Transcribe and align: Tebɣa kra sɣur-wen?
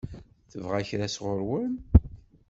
Tebɣa 0.51 0.79
kra 0.87 1.07
sɣur-wen? 1.09 1.73